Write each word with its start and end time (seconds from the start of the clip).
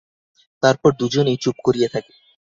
তারপর 0.63 0.89
দুজনেই 0.99 1.37
চুপ 1.43 1.55
করিয়া 1.65 1.89
থাকে। 1.93 2.11